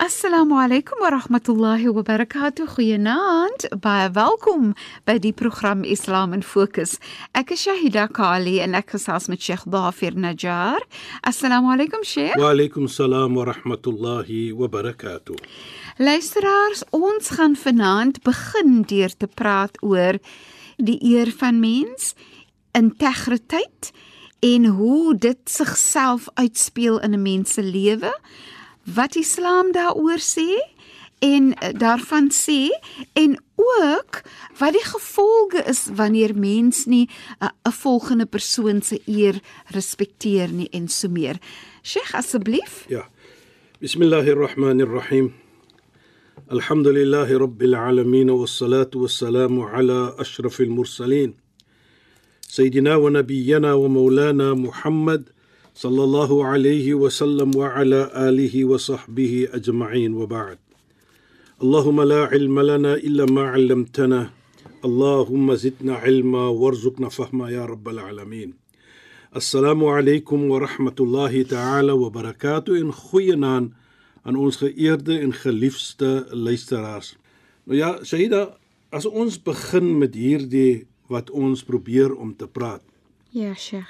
[0.00, 2.66] Assalamu alaykum wa rahmatullahi wa barakatuh.
[2.66, 3.78] Goeienaand.
[3.80, 4.74] Baie welkom
[5.06, 6.98] by die program Islam in Fokus.
[7.30, 10.82] Ek is Shahida Kali en ek gesels met Sheikh Dafir Najjar.
[11.22, 12.34] Assalamu alaykum Sheikh.
[12.34, 15.38] Wa alaykum salaam wa rahmatullahi wa barakatuh.
[16.02, 20.18] Luisteraars, ons gaan vanaand begin deur te praat oor
[20.74, 22.16] die eer van mens,
[22.74, 23.92] integriteit
[24.42, 28.10] en hoe dit sigself uitspeel in 'n mens se lewe
[28.84, 30.60] wat Islam daaroor sê
[31.18, 32.68] en eh, daarvan sê
[33.12, 34.22] en ook
[34.58, 40.48] wat die gevolge is wanneer mens nie eh, 'n uh, volgende persoon se eer respekteer
[40.52, 41.36] nie en so meer.
[41.82, 42.84] Sheikh asseblief.
[42.88, 43.08] Ja.
[43.80, 45.34] Bismillahirrahmanirrahim.
[46.48, 51.34] Alhamdulillahi rabbil alamin was-salatu was-salamu ala ashrafil mursalin.
[52.48, 55.33] Sayyidina wa nabiyyina wa maulana Muhammad
[55.75, 60.57] صلى الله عليه وسلم وعلى آله وصحبه أجمعين وبعد
[61.61, 64.29] اللهم لا علم لنا إلا ما علمتنا
[64.85, 68.53] اللهم زدنا علما وارزقنا فهما يا رب العالمين
[69.35, 73.71] السلام عليكم ورحمة الله تعالى وبركاته إن خينان
[74.23, 77.15] aan ons geëerde en geliefde luisteraars.
[77.63, 78.57] Nou ja, Shaida,
[78.89, 82.83] as ons begin met hierdie wat ons probeer om te praat.
[83.33, 83.89] Ja, Sheikh.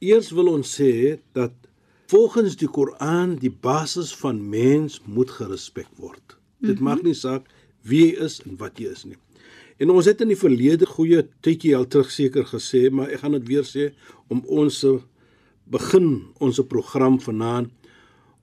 [0.00, 1.52] Eers wil ons sê dat
[2.10, 6.36] volgens die Koran die basis van mens moet gerespek word.
[6.36, 6.68] Mm -hmm.
[6.68, 7.48] Dit maak nie saak
[7.82, 9.18] wie jy is en wat jy is nie.
[9.80, 13.32] En ons het in die verlede goeie tydjie al terug seker gesê, maar ek gaan
[13.32, 13.92] dit weer sê
[14.28, 14.84] om ons
[15.64, 17.70] begin ons program vanaand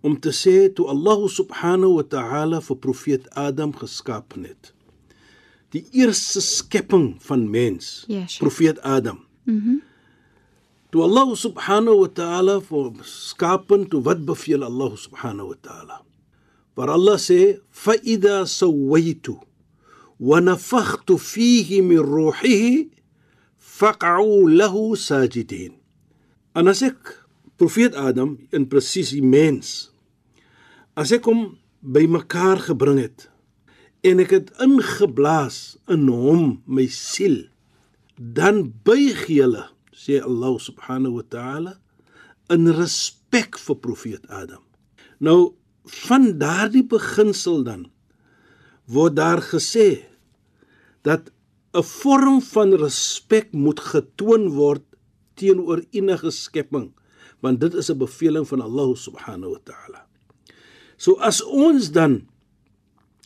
[0.01, 4.73] om te sê toe Allah subhanahu wa ta'ala vir profeet Adam geskaap het.
[5.69, 9.19] Die eerste skepping van mens, yes, profeet Adam.
[9.43, 9.55] Mhm.
[9.57, 9.81] Mm
[10.91, 15.97] Toe Allah subhanahu wa ta'ala vir skapen toe wat beveel Allah subhanahu wa ta'ala?
[16.79, 19.35] Waar Allah sê fa idha sawaitu
[20.19, 22.93] wa nafakhtu fihi min ruhihi
[23.59, 25.75] faq'u lahu sajidin.
[26.55, 27.27] En as ek
[27.57, 29.89] profeet Adam in presies die mens
[30.97, 33.27] as ek hom bymekaar gebring het
[34.05, 37.43] en ek het ingeblaas in hom my siel
[38.17, 39.65] dan buig julle
[39.97, 41.73] sê Allah subhanahu wa ta'ala
[42.53, 44.61] in respek vir profeet Adam.
[45.17, 45.57] Nou
[46.05, 47.87] van daardie beginsel dan
[48.85, 50.05] word daar gesê
[51.01, 51.33] dat
[51.73, 54.85] 'n vorm van respek moet getoon word
[55.35, 56.93] teenoor enige skepping
[57.41, 60.01] want dit is 'n beveling van Allah subhanahu wa ta'ala.
[60.97, 62.29] So as ons dan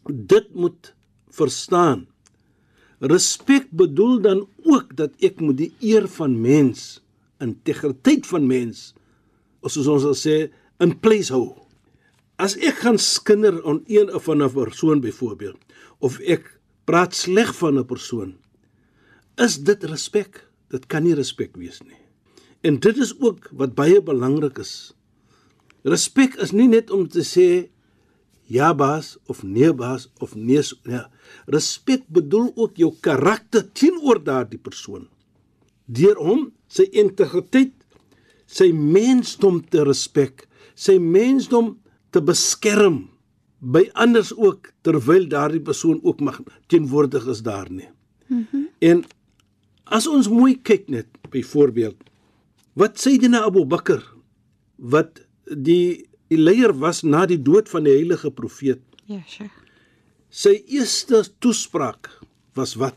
[0.07, 0.95] dit moet
[1.29, 2.11] verstaan
[3.01, 7.01] Respek bedoel dan ook dat ek moet die eer van mens,
[7.43, 8.91] integriteit van mens,
[9.65, 10.37] soos ons sal sê,
[10.81, 11.53] in plek hou.
[12.41, 15.59] As ek gaan skinder aan een of ander persoon byvoorbeeld,
[16.01, 16.47] of ek
[16.89, 18.37] praat sleg van 'n persoon,
[19.37, 20.47] is dit respek?
[20.69, 21.99] Dit kan nie respek wees nie.
[22.61, 24.93] En dit is ook wat baie belangrik is.
[25.83, 27.69] Respek is nie net om te sê
[28.51, 31.05] ja baas of nee baas of nee ja.
[31.47, 35.07] Respek bedoel ook jou karakter teenoor daardie persoon.
[35.85, 37.73] Deur hom sy integriteit,
[38.47, 41.77] sy mensdom te respek, sy mensdom
[42.11, 43.05] te beskerm
[43.61, 47.89] by anders ook terwyl daardie persoon ook mag teenwoordig is daar nie.
[48.27, 48.67] Mm -hmm.
[48.79, 49.03] En
[49.83, 51.97] as ons mooi kyk net byvoorbeeld
[52.73, 54.01] wat Sayyidina Abu Bakr
[54.75, 58.81] wat die die leier was na die dood van die heilige profeet.
[59.11, 59.51] Ja, Sheikh.
[60.31, 62.07] Sy eerste toespraak
[62.55, 62.95] was wat?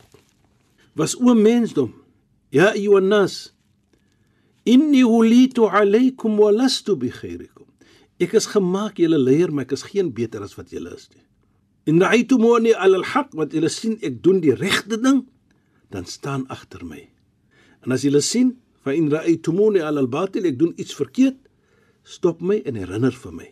[0.94, 1.90] Was o mensdom.
[2.54, 3.50] Ja ayyuhannas.
[4.64, 7.66] Inni hulitu alaykum wa lastu bi khairikum.
[8.22, 11.25] Ek is gemaak julle leier, maar ek is geen beter as wat julle is nie.
[11.90, 15.25] In ra'aytumuni 'ala al-haq, wat julle sien ek doen die regte ding,
[15.90, 17.02] dan staan agter my.
[17.84, 18.54] En as julle sien,
[18.86, 21.36] fa in ra'aytumuni 'ala al-batil, ek doen iets verkeerd,
[22.04, 23.48] stop my en herinner vir my.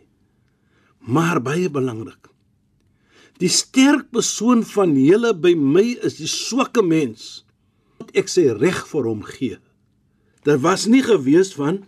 [1.01, 2.29] Maar baie belangrik.
[3.43, 7.43] Die sterk persoon van julle by my is die swakke mens.
[8.15, 9.59] Ek sê reg vir hom gee.
[10.47, 11.83] Daar was nie gewees van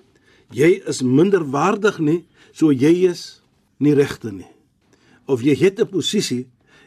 [0.55, 2.21] jy is minderwaardig nie,
[2.55, 3.43] so jy is
[3.83, 4.51] nie regte nie.
[5.27, 6.47] Of jy het 'n posisie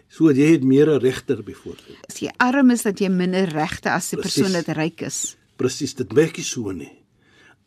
[0.09, 2.00] so jy het meer regter byvoorbeeld.
[2.07, 5.38] As jy arm is dat jy minder regte as 'n persoon wat ryk is.
[5.57, 7.03] Presies, dit werk nie so nie.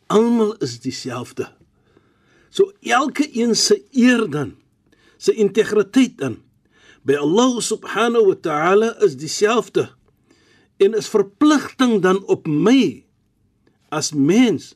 [0.07, 1.51] Almal is dieselfde.
[2.51, 4.55] So elke een se eer dan,
[5.21, 6.41] sy integriteit dan
[7.07, 9.87] by Allah subhanahu wa ta'ala is dieselfde
[10.81, 13.01] en is verpligting dan op my
[13.89, 14.73] as mens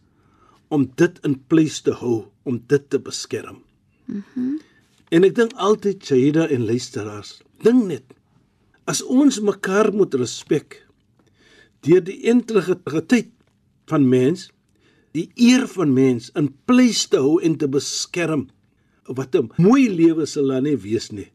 [0.73, 3.61] om dit in plek te hou, om dit te beskerm.
[4.05, 4.23] Mhm.
[4.33, 4.63] Mm
[5.13, 8.15] en ek dink altyd Shaida en luisteraars, dink net
[8.89, 10.81] as ons mekaar moet respek
[11.85, 13.31] deur die integriteit
[13.89, 14.47] van mens,
[15.15, 18.47] die eer van mens in plek te hou en te beskerm.
[19.07, 21.31] Wat 'n mooi lewe sal dan nie wees nie.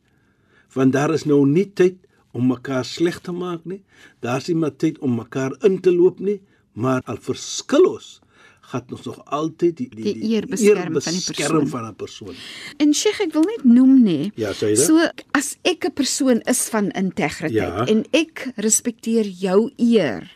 [0.74, 1.96] Want daar is nou nie tyd
[2.32, 3.82] om mekaar sleg te maak nie.
[4.20, 6.40] Daar's nie maar tyd om mekaar in te loop nie,
[6.74, 8.20] maar al verskil ons,
[8.60, 11.66] gaan ons nog altyd die die, Die eer beskerm van die beskerm persoon.
[11.68, 12.34] van 'n persoon.
[12.78, 14.30] En Sheikh, ek wil net noem nê.
[14.36, 14.86] Ja, sê jy dit?
[14.86, 17.86] So as ek 'n persoon is van integriteit Ja.
[17.86, 20.30] en ek respekteer jou eer.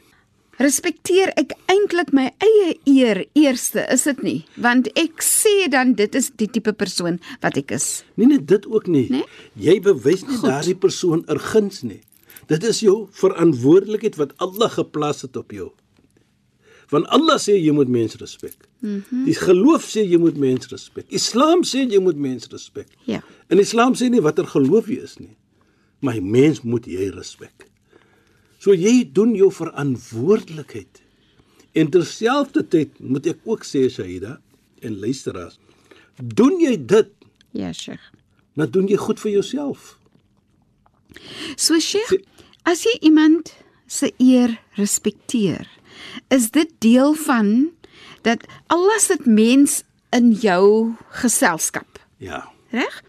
[0.63, 4.41] Respekteer ek eintlik my eie eer eerste, is dit nie?
[4.55, 8.05] Want ek sê dan dit is die tipe persoon wat ek is.
[8.21, 9.09] Nie net dit ook nie.
[9.11, 9.27] Nee?
[9.59, 12.03] Jy bewys nie daardie persoon ergens nie.
[12.47, 15.73] Dit is jou verantwoordelikheid wat Allah geplaas het op jou.
[16.93, 18.55] Want Allah sê jy moet mense respek.
[18.81, 19.25] Mm -hmm.
[19.25, 21.07] Die geloof sê jy moet mense respek.
[21.09, 22.87] Islam sê jy moet mense respek.
[23.05, 23.25] Ja.
[23.49, 25.37] En Islam sê nie watter geloof jy is nie.
[25.99, 27.74] Maar 'n mens moet jy respek.
[28.65, 31.03] So jy doen jou verantwoordelikheid.
[31.77, 34.39] En terselfdertyd moet ek ook sê Shaida
[34.85, 35.59] en luisteraars,
[36.17, 37.11] doen jy dit,
[37.53, 38.01] Ja, Sheikh.
[38.57, 39.99] dan doen jy goed vir jouself.
[41.57, 42.15] So Sheikh,
[42.65, 43.53] as jy iemand
[43.87, 45.69] se eer respekteer,
[46.31, 47.71] is dit deel van
[48.23, 49.83] dat Allah sit mens
[50.13, 52.49] in jou geselskap, Ja.
[52.71, 53.03] reg?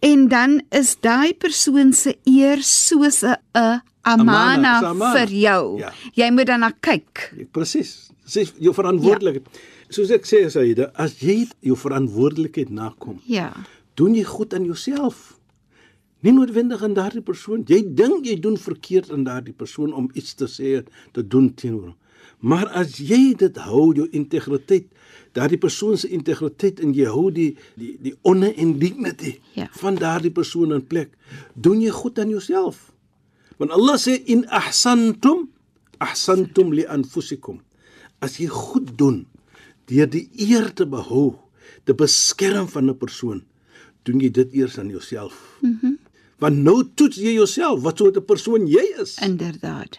[0.00, 5.12] En dan is daai persoon se eer soos 'n 'n Amana, amana amana.
[5.18, 5.78] vir jou.
[5.78, 5.92] Ja.
[6.16, 7.32] Jy moet dan na kyk.
[7.52, 8.10] Presies.
[8.32, 9.44] Dis jou verantwoordelikheid.
[9.52, 9.60] Ja.
[9.90, 13.52] Soos ek sê Saida, as jy jou verantwoordelikheid nakom, Ja.
[13.96, 15.36] doen jy goed aan jouself.
[16.22, 17.62] Nie noodwendig aan daardie persoon.
[17.66, 21.82] Jy dink jy doen verkeerd aan daardie persoon om iets te sê, te doen teenoor
[21.82, 21.96] hom.
[22.40, 24.86] Maar as jy dit hou jou integriteit,
[25.32, 29.68] daardie persoon se integriteit en jy hou die die die honor en dignity Ja.
[29.72, 31.10] van daardie persoon in plek,
[31.54, 32.92] doen jy goed aan jouself.
[33.60, 35.50] Want Allah sê in ahsantum
[36.00, 37.60] ahsantum li anfusikum.
[38.24, 39.26] As jy goed doen
[39.90, 41.34] deur die eer te behou,
[41.84, 43.42] te beskerm van 'n persoon,
[44.04, 45.58] doen jy dit eers aan jouself.
[45.60, 45.76] Mhm.
[45.82, 45.98] Mm
[46.40, 49.18] Want nou toets jy jouself wat soort 'n persoon jy is.
[49.20, 49.98] Inderdaad.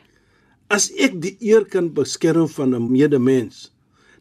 [0.70, 3.72] As ek die eer kan beskerm van 'n medemens,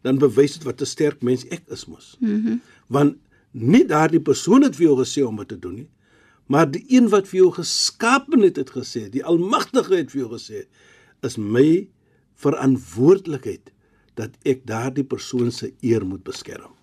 [0.03, 2.17] dan bewys dit wat 'n sterk mens ek is mos.
[2.21, 2.31] Mhm.
[2.31, 3.17] Mm Want
[3.53, 5.89] nie daardie persoon het vir jou gesê om dit te doen nie,
[6.51, 10.33] maar die een wat vir jou geskapen het het gesê, die Almagtige het vir jou
[10.35, 10.65] gesê,
[11.23, 11.87] is my
[12.41, 13.71] verantwoordelikheid
[14.19, 16.75] dat ek daardie persoon se eer moet beskerm.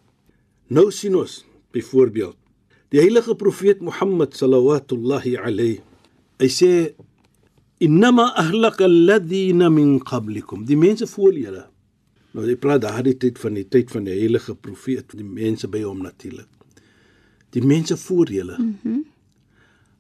[0.72, 1.42] Nou sien ons
[1.76, 2.38] byvoorbeeld
[2.94, 5.82] die heilige profeet Mohammed sallallahu alayhi
[6.40, 6.94] hy sê
[7.84, 11.66] innama ahlaka alladhina min qablikum die mense voor julle
[12.34, 15.84] nou jy praat daardie tyd van die tyd van die heilige profeet die mense by
[15.84, 16.48] hom natuurlik
[17.56, 19.04] die mense voor julle mm -hmm.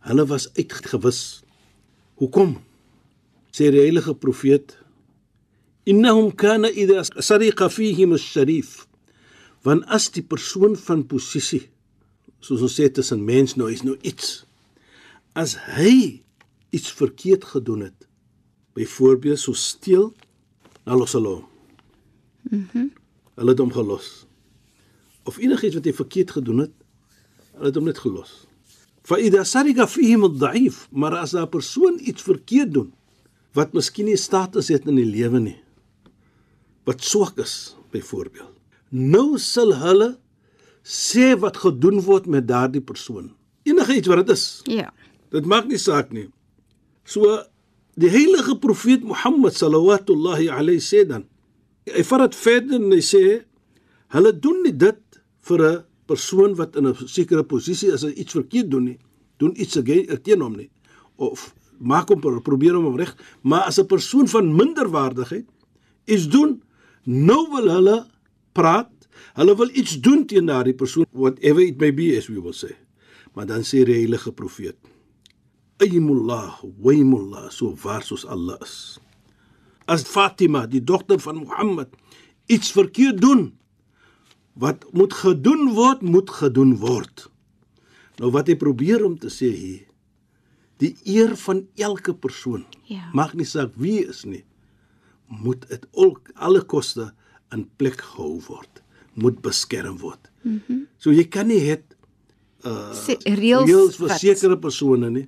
[0.06, 1.42] Hulle was uitgewis.
[2.22, 2.58] Hoekom?
[3.52, 4.78] Sê die heilige profeet
[5.88, 8.86] innahum kana idha sariqa fihim ash-sharif
[9.66, 11.64] want as die persoon van posisie
[12.44, 14.46] soos ons sê tussen mens nou is nou iets.
[15.36, 16.24] As hy
[16.76, 18.08] iets verkeerd gedoen het
[18.78, 20.12] byvoorbeeld so steel
[20.86, 21.46] dan los hulle hom.
[22.52, 22.90] Mhm.
[23.38, 24.26] Hulle het hom gelos.
[25.28, 26.76] Of enigiets wat hy verkeerd gedoen het
[27.58, 28.47] hulle het hom net gelos
[29.16, 32.92] idha sariqa fihim ad-da'if maar as 'n persoon iets verkeerd doen
[33.56, 35.60] wat miskien nie status het in die lewe nie
[36.84, 38.56] wat swak is byvoorbeeld
[38.92, 40.18] nou sal hulle
[40.88, 43.34] sê wat gedoen word met daardie persoon.
[43.68, 44.46] Enige iets wat dit is.
[44.72, 44.92] Ja.
[45.28, 46.30] dit maak nie saak nie.
[47.04, 47.42] So
[48.00, 51.26] die heilige profeet Mohammed sallallahu alayhi sê dan
[51.92, 53.24] hy vat dit verder en hy sê
[54.16, 55.02] hulle doen nie dit
[55.50, 59.00] vir 'n persoon wat in 'n sekere posisie is iets verkeerd doen nie
[59.38, 59.80] doen iets
[60.24, 60.70] teen hom nie
[61.16, 65.46] of maak hom probeer hom reg maar as 'n persoon van minderwaardigheid
[66.06, 66.62] iets doen
[67.04, 68.06] nou wil hulle
[68.52, 68.92] praat
[69.34, 72.76] hulle wil iets doen teen daardie persoon whatever it may be as we will say
[73.34, 74.78] maar dan sê die heilige profeet
[75.78, 78.98] Aymullah, waymullah, so waar soos Allah is.
[79.86, 81.94] As Fatima, die dogter van Mohammed,
[82.50, 83.52] iets verkeerd doen,
[84.58, 87.28] wat moet gedoen word, moet gedoen word.
[88.18, 89.84] Nou wat hy probeer om te sê hier,
[90.82, 93.10] die eer van elke persoon, Ja.
[93.14, 94.44] mag nie saak wie is nie,
[95.28, 97.12] moet dit ook alle koste
[97.52, 98.82] in plek gehou word,
[99.14, 100.32] moet beskerm word.
[100.44, 100.88] Mm -hmm.
[100.98, 101.84] So jy kan nie het
[102.94, 105.28] Se, reels, reëls vir wat- sekere persone nie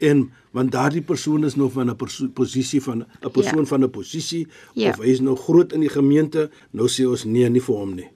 [0.00, 1.96] en want daardie persoon is nou van 'n
[2.34, 3.64] posisie van 'n persoon ja.
[3.66, 4.90] van 'n posisie Ja.
[4.90, 7.94] of hy is nou groot in die gemeente nou sê ons nee nie vir hom
[7.94, 8.08] nie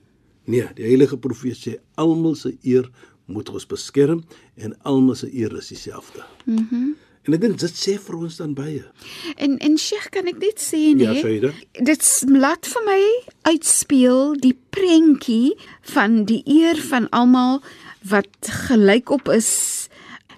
[0.45, 2.89] nee die heilige profeet sê almal se eer
[3.25, 4.23] moet ons beskerm
[4.55, 6.93] en almal se eer is dieselfde mhm mm
[7.25, 8.83] en ek dink dit sê vir ons dan baie
[9.41, 11.07] En en Sheikh, kan ek net sê nee?
[11.07, 11.51] Ja, Saida.
[11.73, 13.01] Dit laat vir my
[13.49, 15.55] uitspeel die prentjie
[15.95, 17.61] van die eer van almal
[18.05, 19.49] wat gelykop is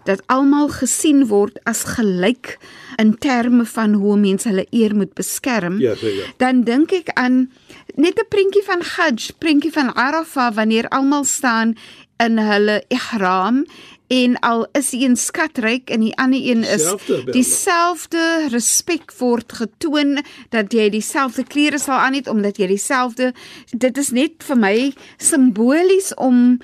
[0.07, 2.55] dat almal gesien word as gelyk
[3.01, 5.81] in terme van hoe mense hulle eer moet beskerm.
[5.83, 6.31] Ja, Saida.
[6.39, 7.49] Dan dink ek aan
[7.97, 11.75] net 'n prentjie van Hajj, prentjie van Arafah wanneer almal staan
[12.17, 13.65] in hulle ihram
[14.07, 16.85] en al is die een skatryk en die ander een is
[17.31, 23.33] dieselfde respek word getoon dat jy dieselfde klere sal aan het omdat jy dieselfde
[23.71, 24.77] dit is net vir my
[25.17, 26.59] simbolies om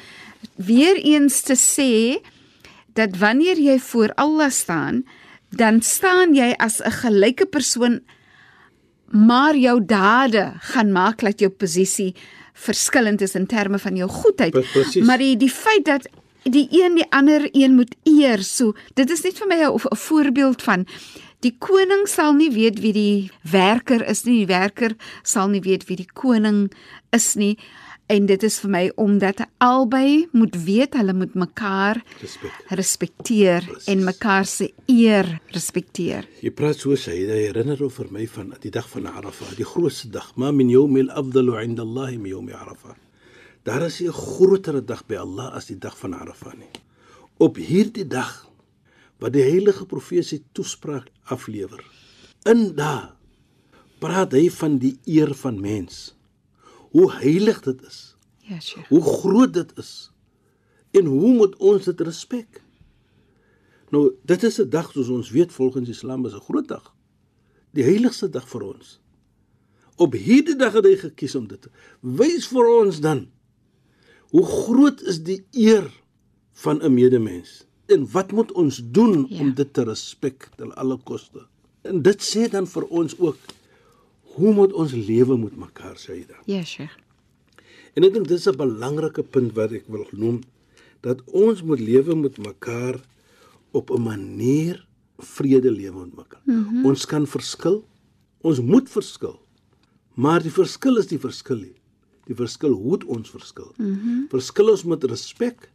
[0.55, 2.23] weer eens te sê
[2.95, 5.03] dat wanneer jy voor Allah staan
[5.49, 7.99] dan staan jy as 'n gelyke persoon
[9.13, 12.13] maar jou dade gaan maak dat jou posisie
[12.53, 14.51] verskillend is in terme van jou goedheid.
[14.51, 15.05] Pre- presies.
[15.05, 16.07] Maar die die feit dat
[16.43, 20.61] die een die ander een moet eer, so dit is net vir my 'n voorbeeld
[20.61, 20.85] van
[21.39, 25.87] die koning sal nie weet wie die werker is nie, die werker sal nie weet
[25.87, 26.71] wie die koning
[27.11, 27.57] is nie.
[28.11, 32.57] En dit is vir my omdat albei moet weet hulle moet mekaar Respek.
[32.67, 36.27] respekteer en mekaar se eer respekteer.
[36.43, 39.67] Jy praat so sê jy herinner hom vir my van die dag van Arafah, die
[39.67, 40.33] grootste dag.
[40.35, 42.95] Ma min yawmil afdalu 'inda Allah min yawm Arafah.
[43.63, 46.71] Daar is 'n groter dag by Allah as die dag van Arafah nie.
[47.37, 48.47] Op hierdie dag
[49.19, 51.83] wat die heilige profeet sy toespraak aflewer.
[52.45, 53.15] In da
[53.99, 56.15] praat hy van die eer van mens.
[56.93, 58.01] Hoe heilig dit is.
[58.45, 58.87] Ja, Sheikh.
[58.91, 60.11] Hoe groot dit is.
[60.93, 62.61] En hoe moet ons dit respek?
[63.93, 66.93] Nou, dit is 'n dag soos ons weet volgens Islam is 'n groot dag.
[67.71, 68.99] Die heiligste dag vir ons.
[69.95, 71.69] Op hierdie dag het hy gekies om dit te
[72.01, 73.27] wys vir ons dan
[74.33, 75.89] hoe groot is die eer
[76.53, 79.35] van 'n medemens en wat moet ons doen Ja.
[79.35, 79.39] ja.
[79.41, 81.45] om dit te respek ten alle koste.
[81.81, 83.37] En dit sê dan vir ons ook
[84.33, 86.41] hoe moet ons lewe met mekaar sê dan.
[86.49, 86.95] Ja, Sheikh.
[87.93, 90.41] En ek dink dis 'n belangrike punt wat ek wil noem
[91.01, 92.97] dat ons moet lewe met mekaar
[93.71, 94.85] op 'n manier
[95.17, 96.41] vrede lewe met mekaar.
[96.45, 96.85] Mm -hmm.
[96.85, 97.85] Ons kan verskil.
[98.41, 99.39] Ons moet verskil.
[100.13, 101.77] Maar die verskil is die verskil nie.
[102.25, 103.73] Die verskil hoe ons verskil.
[103.77, 104.25] Mm -hmm.
[104.29, 105.71] Verskil ons met respek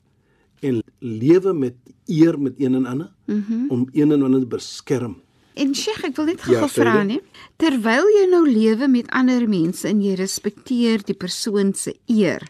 [0.61, 1.75] en lewe met
[2.07, 3.71] eer met een en ander mm -hmm.
[3.71, 5.17] om een en ander te beskerm.
[5.59, 7.21] En Sheikh, ek wil net Ja, gou sê vra nie.
[7.59, 12.45] Terwyl jy nou lewe met ander mense en jy respekteer die persoon se eer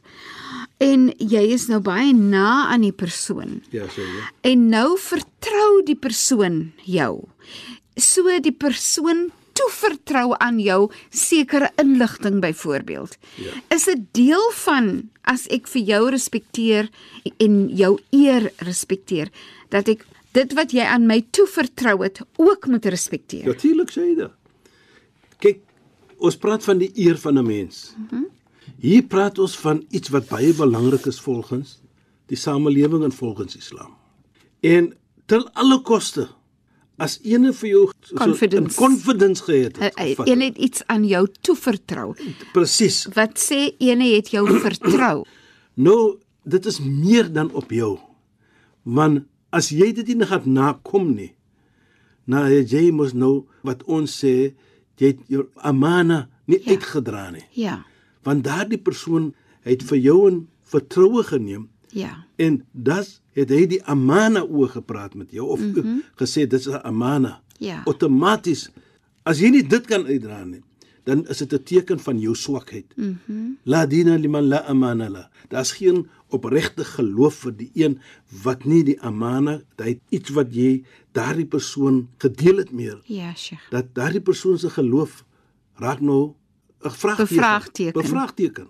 [0.81, 4.05] en jy is nou baie na aan die persoon Ja, jy.
[4.47, 7.25] en nou vertrou die persoon jou.
[7.99, 13.17] So die persoon toevertrou aan jou sekere inligting byvoorbeeld.
[13.43, 13.57] Ja.
[13.75, 16.91] Is dit deel van as ek vir jou respekteer
[17.43, 19.33] en jou eer respekteer
[19.75, 23.47] dat ek dit wat jy aan my toevertrou het ook moet respekteer.
[23.47, 24.31] Natuurlik jy dit.
[25.39, 25.61] Kyk,
[26.19, 27.95] ons praat van die eer van 'n mens.
[27.97, 28.27] Mm -hmm.
[28.79, 31.81] Hier praat ons van iets wat baie belangrik is volgens
[32.27, 33.95] die samelewing en volgens Islam.
[34.61, 34.95] En
[35.27, 36.29] ter alle koste
[36.99, 38.75] as ene vir jou so- Confidence.
[38.81, 39.95] 'n confidence gehad het.
[39.99, 40.55] Hy gevat een het.
[40.55, 42.15] het iets aan jou toevertrou.
[42.53, 43.07] Presies.
[43.15, 45.25] Wat sê ene het jou vertrou?
[45.75, 47.99] Nou, dit is meer dan op jou.
[48.83, 51.33] Want as jy dit nie gaan nakom nie,
[52.29, 54.53] nou jy mos nou wat ons sê,
[54.99, 56.71] jy het jou amana nie Ja.
[56.73, 57.45] uitgedra nie.
[57.53, 57.85] Ja.
[58.25, 62.25] Want daardie persoon het vir jou in vertroue geneem Ja.
[62.37, 66.03] en das het hy die amana oor gepraat met jou of mm -hmm.
[66.17, 67.41] gesê dis 'n amana.
[67.59, 67.83] Ja.
[67.87, 68.71] Outomaties
[69.25, 70.63] as jy nie dit kan uitdra nie,
[71.09, 72.87] dan is dit 'n teken van jou swakheid.
[72.97, 73.57] Mhm.
[73.65, 75.31] La dina liman la amana la.
[75.49, 77.99] Daar's geen opregte geloof vir die een
[78.43, 83.71] wat nie die amana, dit iets wat jy daardie persoon gedeel het meer Ja, Sheikh.
[83.71, 85.25] dat daardie persoon se geloof
[85.75, 86.35] raak nou
[86.85, 87.37] 'n vraagteken.
[87.37, 88.03] Bevraagteken.
[88.03, 88.67] Bevraagteken.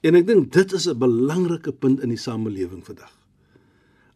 [0.00, 3.12] En ek dink dit is 'n belangrike punt in die samelewing vandag.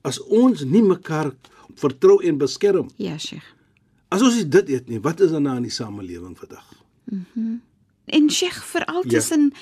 [0.03, 1.33] As ons nie mekaar
[1.75, 3.55] vertrou en beskerm, Ja, Sheikh.
[4.09, 6.83] as ons dit eet nie, wat is dan nou in die samelewing vandag?
[8.07, 9.11] En Sheikh veral Ja.
[9.11, 9.53] tussen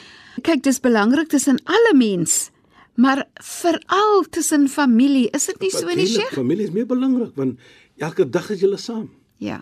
[0.43, 2.51] kyk, dis belangrik tussen alle mens,
[2.95, 5.29] maar veral tussen familie.
[5.31, 6.33] Is dit nie so nie, Sheikh?
[6.33, 7.59] Familie is meer belangrik want
[7.99, 9.11] elke dag is julle saam.
[9.39, 9.61] Ja.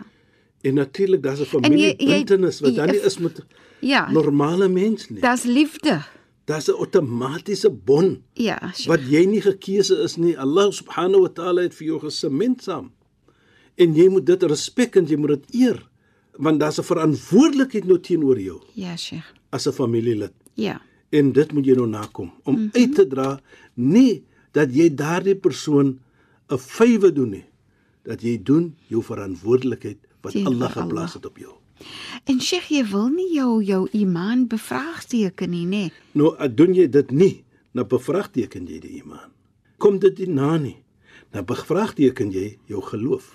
[0.62, 3.40] En natuurlik daar's 'n familiebintenis wat dan nie is met
[3.80, 4.10] Ja.
[4.10, 5.20] normale mens nie.
[5.20, 6.02] Daar's liefde.
[6.44, 8.86] Daar's 'n outomatiese bond Ja, Sheikh.
[8.88, 10.38] wat jy nie gekeuse is nie.
[10.38, 12.92] Allah subhanahu wa taala het vir jou gesement saam.
[13.76, 15.88] En jy moet dit respek en jy moet dit eer
[16.40, 19.26] want daar's 'n verantwoordelikheid nou teenoor jou Ja, Sheikh.
[19.50, 20.32] as 'n familielid.
[20.54, 20.80] Ja.
[21.10, 22.80] En dit moet jy nou nakom om mm -hmm.
[22.82, 23.40] uit te dra
[23.74, 25.98] nie dat jy daardie persoon
[26.48, 27.44] 'n fywe doen nie.
[28.02, 31.52] Dat jy doen jou verantwoordelikheid wat Teenoor Allah geplaas het op jou.
[32.24, 35.92] En Sheikh, jy wil nie jou jou iman bevraagteken nie, nê?
[36.12, 39.30] Nou uh, doen jy dit nie, dan bevraagteken jy die iman.
[39.78, 40.76] Kom dit nie na nie.
[41.30, 43.28] Dan bevraagteken jy jou geloof.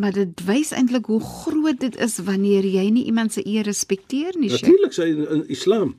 [0.00, 4.38] Maar dit wys eintlik hoe groot dit is wanneer jy nie iemand se eer respekteer
[4.40, 4.48] nie.
[4.50, 5.92] Natuurlik sê in, in Islam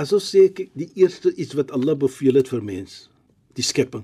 [0.00, 3.04] as ons sê kyk, die eerste iets wat Allah beveel het vir mens,
[3.54, 4.02] die skepping.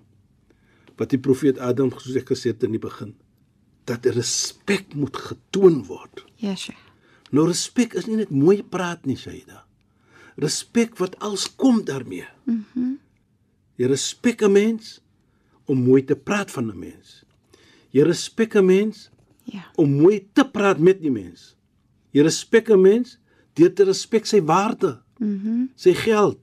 [1.01, 3.17] Wat die profeet Adam soos ek gesê het in die begin,
[3.91, 6.23] dat respek moet getoon word.
[6.39, 6.87] Ja, Sheikh.
[7.35, 9.65] Nou respek is nie net mooi praat nie, Shaida.
[10.41, 12.27] Respek wat als kom daarmee.
[12.47, 12.65] Mhm.
[12.75, 12.99] Mm
[13.81, 15.01] jy respek 'n mens
[15.71, 17.23] om mooi te praat van 'n mens.
[17.95, 19.11] Jy respek 'n mens
[19.45, 19.67] Ja.
[19.77, 21.57] om mooi te praat met die mens.
[22.11, 23.19] Jy respek 'n mens
[23.55, 26.41] deur te respek sy waarde, mhm, mm sy geld,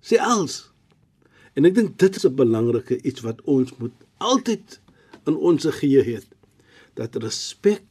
[0.00, 0.70] sy alles.
[1.54, 4.80] En ek dink dit is 'n belangrike iets wat ons moet altyd
[5.26, 6.26] in ons geheue het.
[6.94, 7.82] Dat respek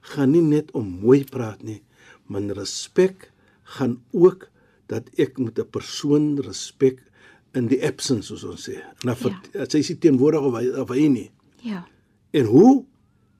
[0.00, 1.82] gaan nie net om mooi praat nie,
[2.26, 3.30] maar respek
[3.62, 4.48] gaan ook
[4.86, 7.02] dat ek met 'n persoon respek
[7.56, 8.78] in die absence soos ons sê.
[9.02, 9.66] En dan ja.
[9.68, 11.28] sy is teenwoordig of hy of hy nie.
[11.64, 11.84] Ja.
[12.36, 12.84] En hoe?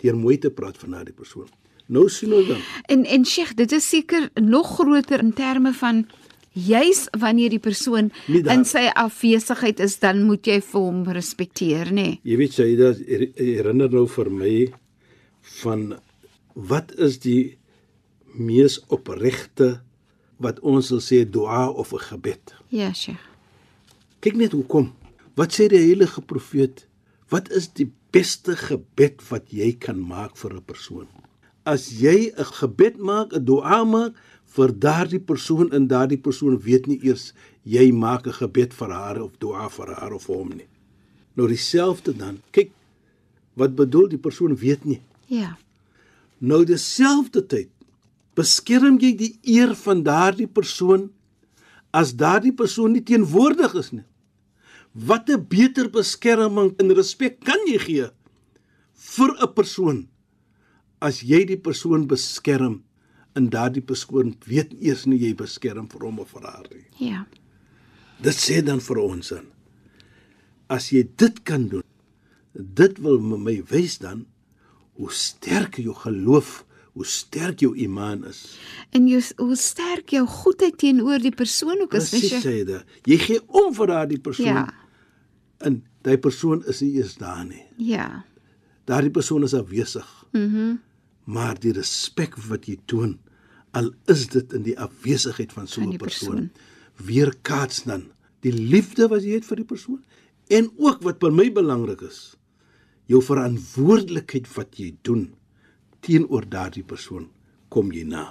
[0.02, 1.48] Deur mooi te praat van daardie persoon.
[1.88, 2.62] Nou sien ons dan.
[2.92, 6.06] En en Sheikh, dit is seker nog groter in terme van
[6.52, 11.94] juis wanneer die persoon in sy afwesigheid is, dan moet jy vir hom respekteer, nê?
[11.94, 12.20] Nee.
[12.26, 13.02] Jy weet jy dit
[13.38, 14.54] herinner nou vir my
[15.62, 15.87] van
[16.54, 17.59] wat is die
[18.35, 19.78] mees opregte
[20.42, 22.54] wat ons sal sê dua of 'n gebed.
[22.70, 23.24] Ja, Sheikh.
[24.18, 24.90] Kyk net hoekom.
[25.38, 26.88] Wat sê die heilige profeet?
[27.31, 31.07] Wat is die beste gebed wat jy kan maak vir 'n persoon?
[31.64, 36.87] As jy 'n gebed maak, 'n dua maak vir daardie persoon en daardie persoon weet
[36.87, 40.68] nie eers jy maak 'n gebed vir haar of dua vir haar of hom nie.
[41.37, 42.40] Nou dieselfde dan.
[42.50, 42.70] Kyk,
[43.54, 45.00] wat bedoel die persoon weet nie.
[45.26, 45.59] Ja.
[46.38, 47.68] Nou dieselfde tyd
[48.35, 51.11] beskerm jy die eer van daardie persoon
[51.90, 54.04] as daardie persoon nie teenwoordig is nie.
[54.94, 58.07] Wat 'n beter beskerming en respek kan jy gee
[58.94, 60.09] vir 'n persoon
[61.01, 62.83] as jy die persoon beskerm
[63.37, 66.87] en daardie persoon weet eers nie jy beskerm vir hom of vir haar nie.
[67.11, 67.27] Ja.
[68.20, 69.46] Dit sê dan vir ons dan
[70.68, 71.83] as jy dit kan doen,
[72.53, 74.27] dit wil my- my wys dan
[74.98, 76.64] hoe sterk jou geloof,
[76.98, 78.40] hoe sterk jou iman is.
[78.96, 82.40] En jy hoe sterk jou goedheid teenoor die persoon ook is, weet jy?
[82.42, 82.98] sê dit.
[83.06, 84.64] Jy gee om vir daardie persoon Ja.
[85.62, 87.62] en daai persoon is nie eers daar nie.
[87.78, 88.24] Ja.
[88.90, 90.11] Daardie persoon is afwesig.
[90.32, 90.44] Mhm.
[90.66, 90.76] Mm
[91.28, 93.18] maar die respek wat jy toon
[93.76, 96.50] al is dit in die afwesigheid van so 'n persoon, persoon.
[97.04, 98.06] weer kaats dan
[98.40, 100.00] die liefde wat jy het vir die persoon
[100.48, 102.37] en ook wat vir my belangrik is
[103.06, 105.34] jou verantwoordelikheid wat jy doen
[106.00, 107.28] teenoor daardie persoon
[107.68, 108.24] kom jy na.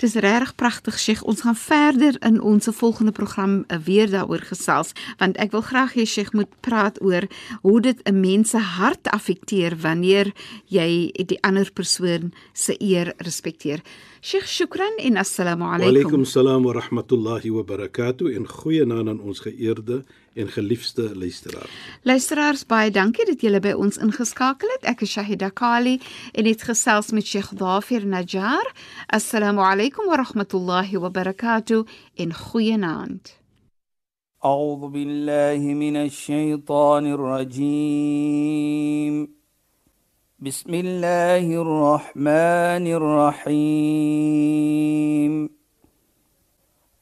[0.00, 1.24] Dis regtig pragtig, Sheikh.
[1.28, 5.96] Ons gaan verder in ons volgende program eh, weer daaroor gesels, want ek wil graag
[5.98, 7.26] hê Sheikh moet praat oor
[7.66, 10.32] hoe dit 'n mens se hart affekteer wanneer
[10.66, 13.82] jy die ander persoon se eer respekteer.
[14.20, 15.96] Sheikh, shukran en assalamu Wa alaykum.
[15.96, 20.04] alaykum salaam wa rahmatullahi wa barakatuh en goeienaand aan ons geëerde
[20.35, 21.71] en geliefde luisteraars.
[22.03, 24.83] Luisteraars, baie dankie dat julle by ons ingeskakel het.
[24.91, 26.01] Ek is Shahida Kali
[26.33, 28.73] en het gesels met Sheikh Dafir Najjar.
[29.07, 31.83] Assalamu alaykum wa rahmatullahi wa barakatuh
[32.15, 33.43] en goeienaand.
[34.45, 38.35] أعوذ بالله من الشيطان الرجيم
[40.39, 42.85] بسم الله الرحمن
[43.49, 44.35] الرحيم